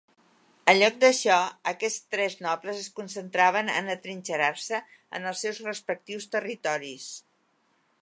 [0.71, 1.35] En lloc d'això,
[1.71, 4.83] aquests tres nobles es concentraven en atrinxerar-se
[5.19, 7.11] en els seus respectius territoris.